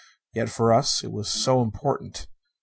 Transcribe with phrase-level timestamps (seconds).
[0.33, 2.25] Yet for us, it was so important!